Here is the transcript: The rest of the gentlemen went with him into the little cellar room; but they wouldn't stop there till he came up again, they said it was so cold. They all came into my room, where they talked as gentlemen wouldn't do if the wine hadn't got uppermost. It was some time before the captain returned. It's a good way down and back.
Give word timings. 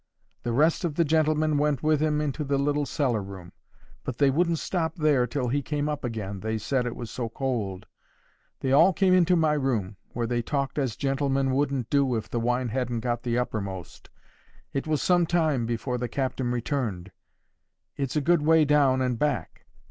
The 0.41 0.51
rest 0.51 0.83
of 0.83 0.95
the 0.95 1.05
gentlemen 1.05 1.59
went 1.59 1.83
with 1.83 2.01
him 2.01 2.21
into 2.21 2.43
the 2.43 2.57
little 2.57 2.87
cellar 2.87 3.21
room; 3.21 3.51
but 4.03 4.17
they 4.17 4.31
wouldn't 4.31 4.57
stop 4.57 4.95
there 4.95 5.27
till 5.27 5.49
he 5.49 5.61
came 5.61 5.87
up 5.87 6.03
again, 6.03 6.39
they 6.39 6.57
said 6.57 6.87
it 6.87 6.95
was 6.95 7.11
so 7.11 7.29
cold. 7.29 7.85
They 8.61 8.71
all 8.71 8.93
came 8.93 9.13
into 9.13 9.35
my 9.35 9.53
room, 9.53 9.97
where 10.13 10.25
they 10.25 10.41
talked 10.41 10.79
as 10.79 10.95
gentlemen 10.95 11.51
wouldn't 11.51 11.91
do 11.91 12.15
if 12.15 12.27
the 12.31 12.39
wine 12.39 12.69
hadn't 12.69 13.01
got 13.01 13.27
uppermost. 13.27 14.09
It 14.73 14.87
was 14.87 15.03
some 15.03 15.27
time 15.27 15.67
before 15.67 15.99
the 15.99 16.09
captain 16.09 16.49
returned. 16.49 17.11
It's 17.95 18.15
a 18.15 18.21
good 18.21 18.41
way 18.41 18.65
down 18.65 19.01
and 19.03 19.19
back. 19.19 19.67